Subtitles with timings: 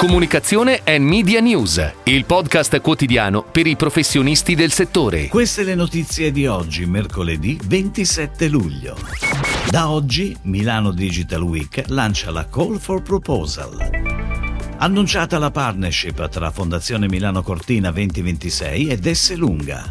[0.00, 5.28] Comunicazione e Media News, il podcast quotidiano per i professionisti del settore.
[5.28, 8.96] Queste le notizie di oggi, mercoledì 27 luglio.
[9.68, 13.76] Da oggi Milano Digital Week lancia la Call for Proposal.
[14.78, 19.86] Annunciata la partnership tra Fondazione Milano Cortina 2026 ed Esselunga.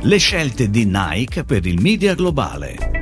[0.00, 2.97] Le scelte di Nike per il media globale.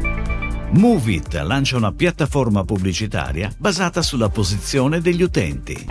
[0.73, 5.87] Movit lancia una piattaforma pubblicitaria basata sulla posizione degli utenti.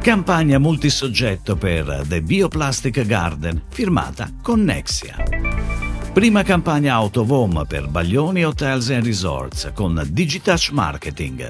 [0.00, 5.41] Campagna multisoggetto per The Bioplastic Garden firmata con Nexia.
[6.12, 11.48] Prima campagna out of home per Baglioni Hotels and Resorts con Digitouch Marketing.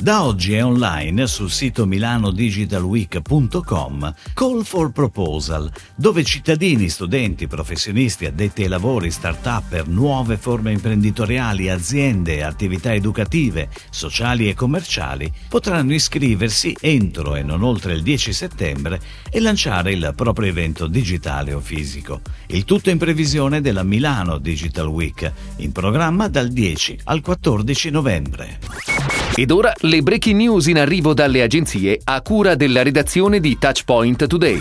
[0.00, 8.62] Da oggi è online sul sito milanodigitalweek.com Call for Proposal, dove cittadini, studenti, professionisti, addetti
[8.62, 17.34] ai lavori, start-up, nuove forme imprenditoriali, aziende, attività educative, sociali e commerciali potranno iscriversi entro
[17.34, 22.20] e non oltre il 10 settembre e lanciare il proprio evento digitale o fisico.
[22.48, 28.58] Il tutto in previsione della Milano Digital Week, in programma dal 10 al 14 novembre.
[29.34, 34.26] Ed ora le breaking news in arrivo dalle agenzie a cura della redazione di Touchpoint
[34.26, 34.60] Today.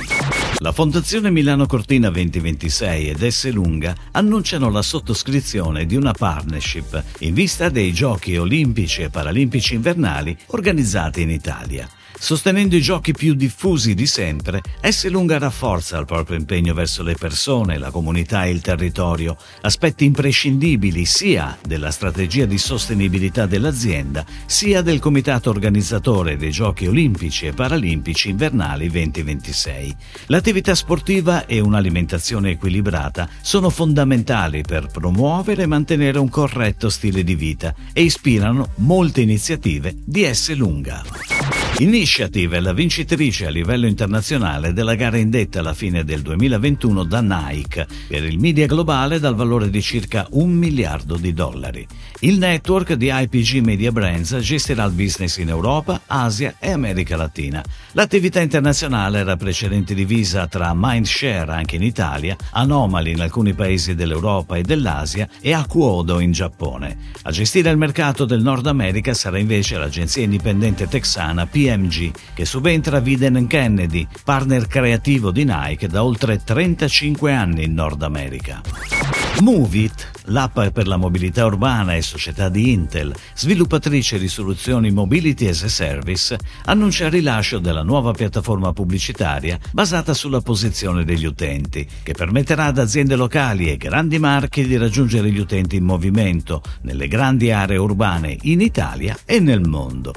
[0.60, 7.70] La Fondazione Milano Cortina 2026 ed Esselunga annunciano la sottoscrizione di una partnership in vista
[7.70, 11.88] dei Giochi olimpici e paralimpici invernali organizzati in Italia.
[12.18, 17.78] Sostenendo i giochi più diffusi di sempre, Esselunga rafforza il proprio impegno verso le persone,
[17.78, 25.00] la comunità e il territorio, aspetti imprescindibili sia della strategia di sostenibilità dell'azienda, sia del
[25.00, 29.96] comitato organizzatore dei Giochi olimpici e paralimpici invernali 2026.
[30.28, 37.36] L'attività sportiva e un'alimentazione equilibrata sono fondamentali per promuovere e mantenere un corretto stile di
[37.36, 41.35] vita e ispirano molte iniziative di Esselunga.
[41.80, 47.20] Initiative è la vincitrice a livello internazionale della gara indetta alla fine del 2021 da
[47.20, 51.86] Nike per il media globale dal valore di circa un miliardo di dollari.
[52.20, 57.62] Il network di IPG Media Brands gestirà il business in Europa, Asia e America Latina.
[57.92, 64.56] L'attività internazionale era precedente divisa tra Mindshare anche in Italia, Anomaly in alcuni paesi dell'Europa
[64.56, 66.98] e dell'Asia e Acuodo in Giappone.
[67.24, 72.46] A gestire il mercato del Nord America sarà invece l'agenzia indipendente texana PMG PMG, che
[72.46, 78.62] subentra Viden Kennedy, partner creativo di Nike da oltre 35 anni in Nord America.
[79.42, 85.64] Movit, l'app per la mobilità urbana e società di Intel, sviluppatrice di soluzioni Mobility as
[85.64, 92.14] a Service, annuncia il rilascio della nuova piattaforma pubblicitaria basata sulla posizione degli utenti, che
[92.14, 97.52] permetterà ad aziende locali e grandi marchi di raggiungere gli utenti in movimento nelle grandi
[97.52, 100.14] aree urbane in Italia e nel mondo.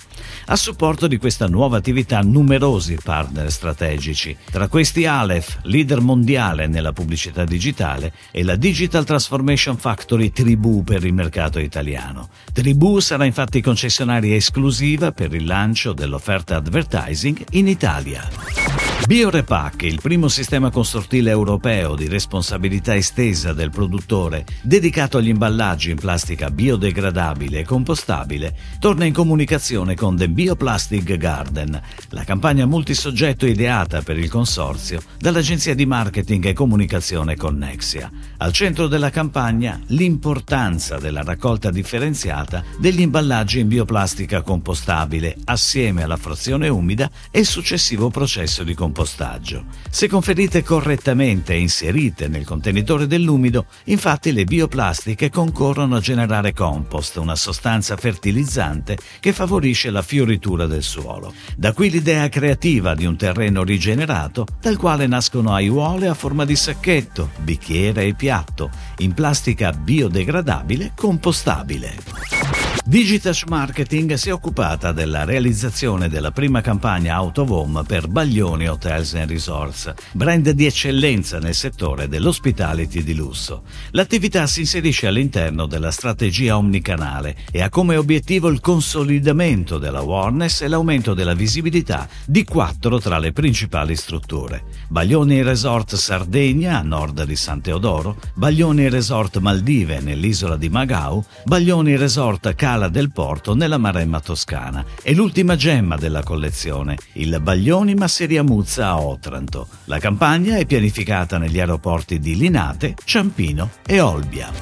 [0.47, 6.93] A supporto di questa nuova attività numerosi partner strategici, tra questi Aleph, leader mondiale nella
[6.93, 12.29] pubblicità digitale, e la Digital Transformation Factory Tribù per il mercato italiano.
[12.53, 18.88] Tribù sarà infatti concessionaria esclusiva per il lancio dell'offerta advertising in Italia.
[19.09, 25.97] BioRepack, il primo sistema consortile europeo di responsabilità estesa del produttore dedicato agli imballaggi in
[25.97, 31.81] plastica biodegradabile e compostabile, torna in comunicazione con The Bioplastic Garden,
[32.11, 38.11] la campagna multisoggetto ideata per il consorzio dall'agenzia di marketing e comunicazione Connexia.
[38.37, 46.19] Al centro della campagna l'importanza della raccolta differenziata degli imballaggi in bioplastica compostabile assieme alla
[46.19, 49.67] frazione umida e successivo processo di compostaggio compostaggio.
[49.89, 57.17] Se conferite correttamente e inserite nel contenitore dell'umido, infatti le bioplastiche concorrono a generare compost,
[57.17, 61.33] una sostanza fertilizzante che favorisce la fioritura del suolo.
[61.57, 66.57] Da qui l'idea creativa di un terreno rigenerato dal quale nascono aiuole a forma di
[66.57, 72.68] sacchetto, bicchiere e piatto, in plastica biodegradabile compostabile.
[72.89, 78.67] Digitash Marketing si è occupata della realizzazione della prima campagna out of home per Baglioni
[78.67, 83.65] Hotels and Resorts, brand di eccellenza nel settore dell'hospitality di lusso.
[83.91, 90.63] L'attività si inserisce all'interno della strategia omnicanale e ha come obiettivo il consolidamento della awareness
[90.63, 94.63] e l'aumento della visibilità di quattro tra le principali strutture.
[94.89, 101.95] Baglioni Resort Sardegna a nord di San Teodoro, Baglioni Resort Maldive nell'isola di Magau, Baglioni
[101.95, 107.97] Resort Cala Scala del Porto nella Maremma toscana e l'ultima gemma della collezione, il Baglioni
[107.97, 109.67] Masseria Muzza a Otranto.
[109.87, 114.53] La campagna è pianificata negli aeroporti di Linate, Ciampino e Olbia.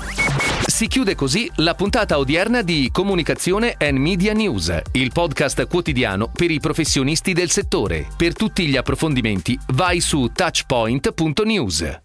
[0.64, 6.50] Si chiude così la puntata odierna di Comunicazione and Media News, il podcast quotidiano per
[6.50, 8.06] i professionisti del settore.
[8.16, 11.98] Per tutti gli approfondimenti vai su touchpoint.news.